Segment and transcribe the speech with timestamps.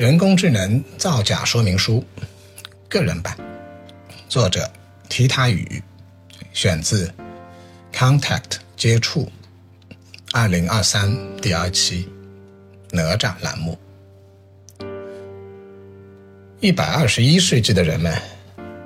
[0.00, 2.02] 人工智能造假说明书，
[2.88, 3.36] 个人版，
[4.30, 4.66] 作者
[5.10, 5.82] 提他语，
[6.54, 7.06] 选自
[7.94, 8.40] 《Contact》
[8.78, 9.30] 接触，
[10.32, 12.08] 二零二三第二期，
[12.92, 13.78] 哪吒栏目。
[16.60, 18.18] 一百二十一世纪的人们，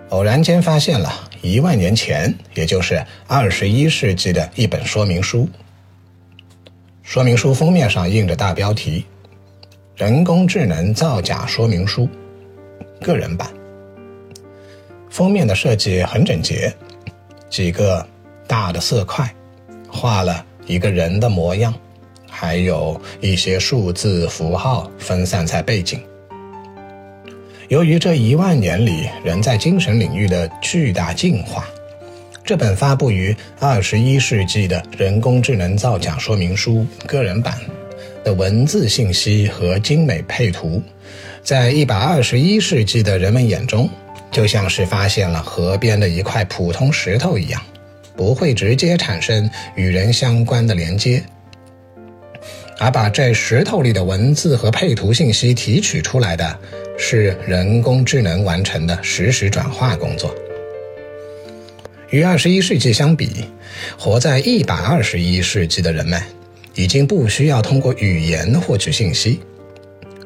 [0.09, 5.49] 偶然间发现了一万年前，也就是二十一世纪的一本说明书。
[7.05, 9.07] 说明书封面上印着大标题。
[9.97, 12.09] 人工智能造假说明书，
[13.01, 13.49] 个人版。
[15.09, 16.75] 封面的设计很整洁，
[17.49, 18.05] 几个
[18.49, 19.33] 大的色块，
[19.89, 21.73] 画了一个人的模样，
[22.29, 26.03] 还有一些数字符号分散在背景。
[27.69, 31.65] 由于这一万年里人在精神领域的巨大进化，
[32.45, 37.57] 这本发布于二十一世纪的人工智能造假说明书个人版。
[38.25, 40.83] 的文字信息和精美配图，
[41.43, 43.89] 在一百二十一世纪的人们眼中，
[44.31, 47.63] 就像是发现了河边的一块普通石头一样，
[48.17, 51.23] 不会直接产生与人相关的连接。
[52.79, 56.59] 而把这石头里的文字和配图信息提取出来的，
[56.99, 60.35] 是人工智能完成的实时转化工作。
[62.11, 63.45] 与二十一世纪相比，
[63.97, 66.21] 活在一百二十一世纪的人们。
[66.75, 69.41] 已经不需要通过语言获取信息，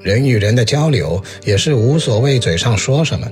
[0.03, 3.31] 人与人的交流也是无所谓嘴上说什么，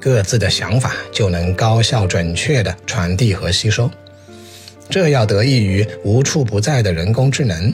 [0.00, 3.90] 各自的想法就能高效准确地传递和吸收。
[4.90, 7.72] 这要得益于无处不在的人工智能，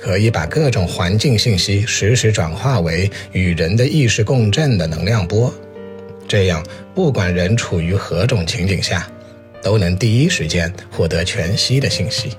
[0.00, 5.54] 可以把各种环境信息实时转化为与人的意识共振的能量波，
[6.26, 6.62] 这样
[6.94, 9.08] 不管人处于何种情景下，
[9.62, 12.32] 都能第一时间获得全息的信息。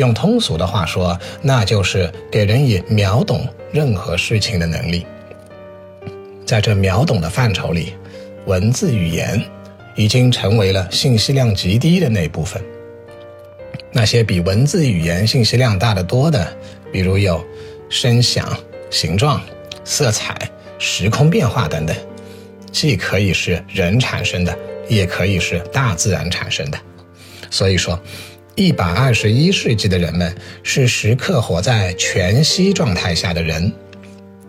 [0.00, 5.06] 用通俗的话说，那就是给人以秒懂任何事情的能力。
[6.46, 7.92] 在这秒懂的范畴里，
[8.46, 9.44] 文字语言
[9.94, 12.64] 已经成为了信息量极低的那部分。
[13.92, 16.50] 那些比文字语言信息量大得多的，
[16.90, 17.44] 比如有
[17.90, 18.56] 声响、
[18.88, 19.38] 形状、
[19.84, 20.34] 色彩、
[20.78, 21.94] 时空变化等等，
[22.72, 26.78] 既可以是人产生的，也可以是大自然产生的。
[27.50, 28.00] 所以说。
[28.60, 30.30] 一百二十一世纪的人们
[30.62, 33.72] 是时刻活在全息状态下的人，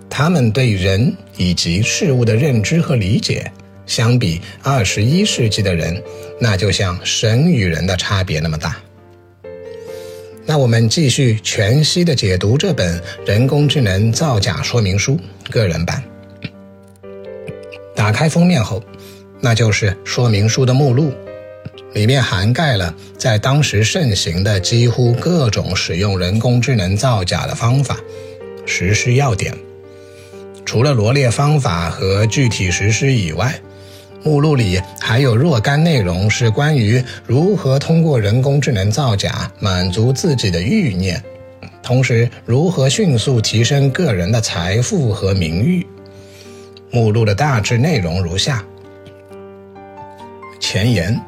[0.09, 3.49] 他们对人以及事物的认知和理解，
[3.85, 6.03] 相比二十一世纪的人，
[6.41, 8.75] 那就像神与人的差别那么大。
[10.45, 15.17] 那我们继续全息的解读这本人工智能造假说明书
[15.49, 16.03] 个人版。
[17.95, 18.83] 打开封面后，
[19.39, 21.13] 那就是说明书的目录。
[21.93, 27.97] 里面涵盖了在当时盛行的几乎各种使用人工智能造假的方法、
[28.65, 29.53] 实施要点。
[30.65, 33.53] 除了罗列方法和具体实施以外，
[34.23, 41.21] 目录里还有若干内容是关于如何通过人工智能造假满足自己的欲念，
[41.83, 45.85] 同时如何迅速提升个人的财富和名誉。
[46.89, 48.63] 目录的大致内容如下：
[50.59, 51.19] 前言。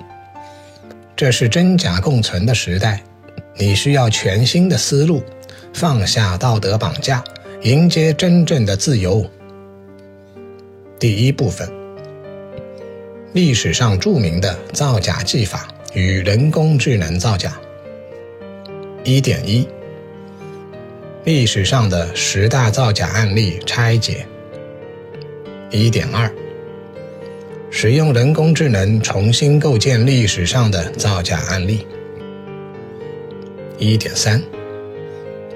[1.16, 3.02] 这是真假共存的时代，
[3.56, 5.24] 你需要全新的思路，
[5.74, 7.24] 放下道德绑架，
[7.62, 9.24] 迎接真正的自由。
[11.00, 11.72] 第一部分：
[13.32, 17.60] 历史上著名的造假技法与人工智能造假。
[19.04, 19.68] 一点一：
[21.24, 24.26] 历史上的十大造假案例拆解。
[25.70, 26.32] 一点二。
[27.76, 31.88] 使用人工智能重新构建历史上的造假案例。
[33.80, 34.42] 一点三，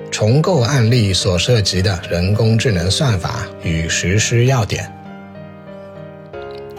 [0.10, 4.92] 重构案例所涉及的人工智能算法与实施要点。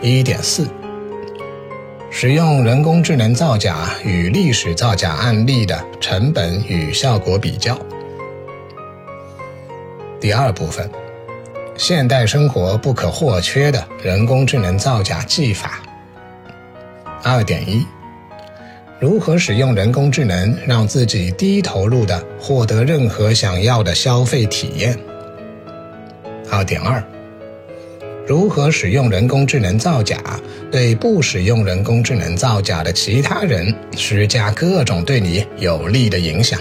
[0.03, 0.67] 一点四，
[2.11, 7.79] 使用人工智能造假与历史造假案例的成本与效果比较。
[10.21, 10.91] 第二部分。
[11.79, 15.81] 现代生活不可或缺的人工智能造假技法。
[17.23, 17.87] 二点一，
[18.99, 24.99] 如何使用人工智能让自己低投入的获得任何想要的消费体验？
[26.51, 27.01] 二点二，
[28.27, 30.19] 如何使用人工智能造假
[30.73, 36.59] 对不使用人工智能造假的其他人施加各种对你有利的影响？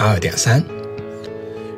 [0.00, 0.60] 二点三。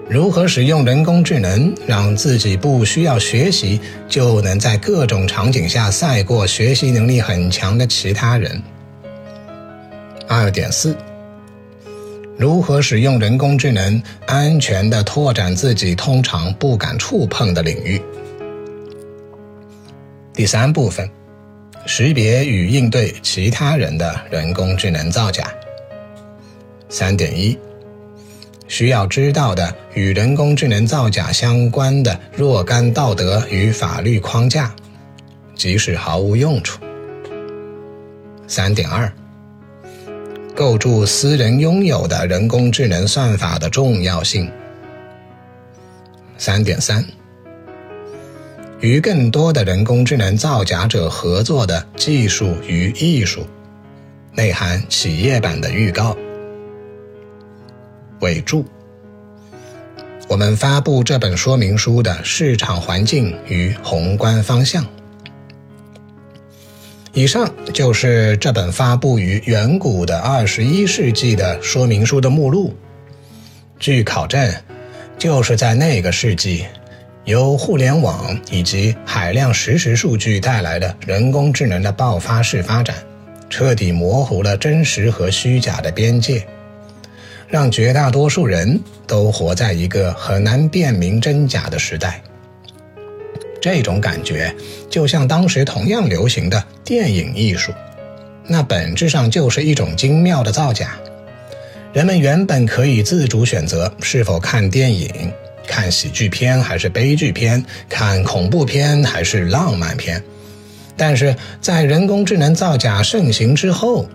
[0.08, 8.62] 如何使用人工智能，让自己不需要学习就能在各种场景下赛过学习能力很强的其他人？
[10.28, 10.96] 二点四，
[12.38, 18.00] 如何使用人工智能安全地拓展自己通常不敢触碰的领域。
[20.32, 21.10] 第三部分，
[21.84, 25.52] 识别与应对其他人的人工智能造假。
[26.88, 27.58] 三点一，
[28.68, 34.74] 需要知道的与人工智能造假相关的若干道德与法律框架，
[35.54, 36.80] 即使毫无用处。
[38.46, 39.10] 三点二。
[40.54, 44.50] 构筑私人拥有的人工智能算法的重要性。
[46.38, 47.04] 三点三，
[48.80, 53.46] 与更多的人工智能造假者合作的技术与艺术，
[54.32, 56.16] 内含企业版的预告。
[58.20, 58.64] 尾注：
[60.28, 64.84] 我们发布这本说明书的市场环境与宏观方向。
[67.12, 72.74] 以上就是这本发布于远古的二十一世纪的说明书的目录。
[73.78, 74.54] 据考证，
[75.18, 76.66] 就是在那个世纪，
[77.24, 82.94] 由互联网以及海量实时数据带来的人工智能的爆发式发展，
[83.48, 86.46] 彻底模糊了真实和虚假的边界，
[87.48, 92.22] 让绝大多数人都活在一个很难辨明真假的时代。
[93.60, 94.54] 这种感觉
[94.88, 97.72] 就像当时同样流行的电影艺术，
[98.46, 100.96] 那本质上就是一种精妙的造假。
[101.92, 105.32] 人们原本可以自主选择是否看电影、
[105.66, 110.22] 看喜剧片还是悲剧片、看恐怖片还是浪漫片，
[110.96, 114.06] 但是在人工智能造假盛行之后，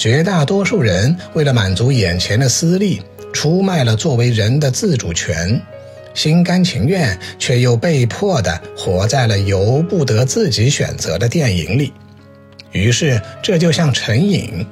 [0.00, 3.02] 绝大多数人为了满足眼前的私利，
[3.34, 5.60] 出卖了作为人的自主权。
[6.14, 11.92] 心甘情愿，却又被迫的活在了由不得自己选择的电影里。
[12.72, 14.66] 于是，这就像成瘾，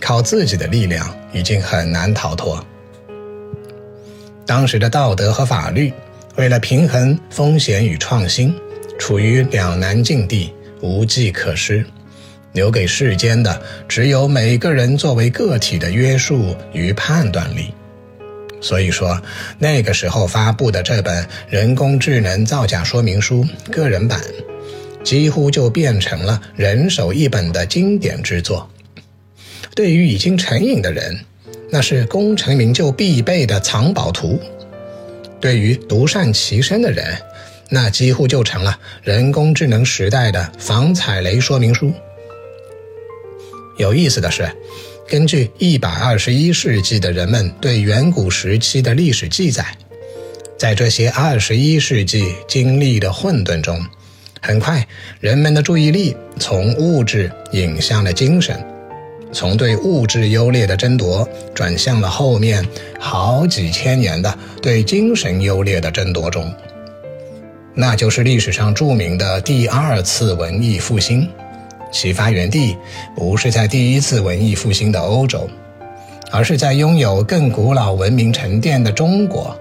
[0.00, 2.64] 靠自己的力量已经很难逃脱。
[4.46, 5.92] 当时的道德和法律
[6.36, 8.54] 为了平衡风险与创新，
[8.98, 11.84] 处于两难境地，无计可施。
[12.52, 17.72] 留给世间的只有每个人作为个体的约束与判断力。
[18.60, 19.20] 所以说，
[19.58, 24.20] 那个时候发布的这本人工智能造假说明书个人版，
[25.02, 28.70] 几乎就变成了人手一本的经典之作。
[29.74, 31.18] 对于已经成瘾的人，
[31.70, 34.38] 那是功成名就必备的藏宝图；
[35.40, 37.16] 对于独善其身的人，
[37.68, 41.92] 那几乎就成了人工智能时代的防踩雷说明书。
[43.76, 44.50] 有意思的是。
[45.08, 49.76] 根据一百二十一世纪的人们对远古时期的历史记载，
[50.56, 53.84] 在这些二十一世纪经历的混沌中，
[54.40, 54.86] 很快
[55.20, 58.64] 人们的注意力从物质引向了精神，
[59.32, 62.66] 从对物质优劣的争夺转向了后面
[62.98, 66.50] 好几千年的对精神优劣的争夺中，
[67.74, 71.28] 那就是历史上著名的第二次文艺复兴。
[71.92, 72.76] 其发源地
[73.14, 75.48] 不是在第一次文艺复兴的欧洲，
[76.30, 79.56] 而是在拥有更古老文明沉淀的中国。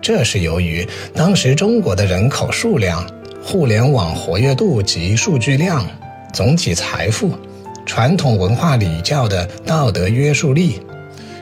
[0.00, 3.04] 这是由于当时中国的人口数量、
[3.42, 5.84] 互联网活跃度及数据量、
[6.32, 7.32] 总体财富、
[7.84, 10.80] 传统文化礼教的道德约束力、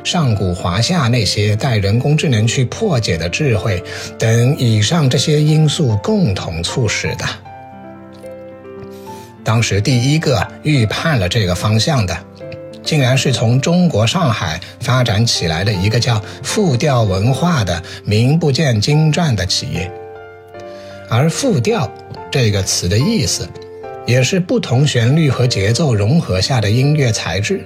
[0.02, 3.82] 上古华夏那些带人工智能去破解的智慧
[4.18, 7.24] 等以上这些因素共同促使的。
[9.48, 12.14] 当时第一个预判了这个方向的，
[12.84, 19.90] 竟然是从中国上海发展起来的一个叫“复调文化”的名不见经传的企业。
[21.08, 21.90] 而“复调”
[22.30, 23.48] 这个词的意思，
[24.06, 27.64] 也是不同旋律和节奏融合下的音乐材质，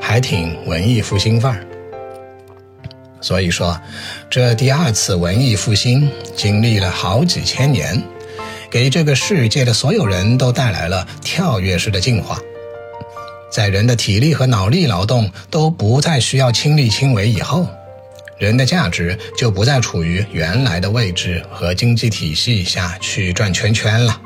[0.00, 1.64] 还挺文艺复兴范儿。
[3.20, 3.80] 所以说，
[4.28, 8.02] 这第二次文艺复兴经历了好几千年。
[8.74, 12.40] 给这个世界的所有人都带来了跳跃式的进化，
[13.48, 17.68] 在人的体力和脑力劳动都不再需要亲力亲为以后，
[18.36, 24.20] 人的价值就不再处于原来的位置和经济体系下去转圈圈了，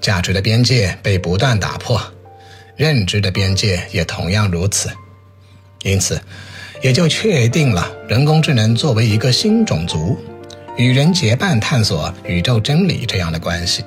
[0.00, 2.00] 价值的边界被不断打破，
[2.76, 4.88] 认知的边界也同样如此，
[5.82, 6.20] 因此，
[6.82, 10.16] 也就确定了人工智能作为一个新种族。
[10.76, 13.82] 与人结伴探索宇宙真理这样的关系，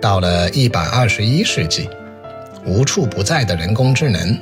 [0.00, 1.90] 到了一百二十一世纪，
[2.64, 4.38] 无处不在的人工智能，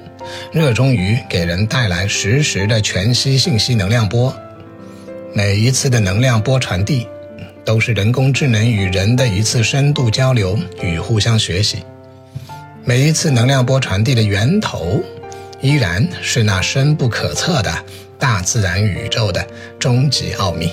[0.52, 4.34] 热衷于给人带来实时的全息信息能量波。
[5.32, 7.06] 每一次的能量波传递，
[7.64, 11.78] 都是人工智能与人的一次深度交流与互相学习。
[12.84, 15.02] 每一次能量波传递的源头，
[15.62, 17.74] 依然是那深不可测的
[18.18, 19.46] 大自然宇宙的
[19.78, 20.72] 终极奥秘。